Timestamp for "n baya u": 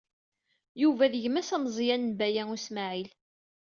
2.11-2.57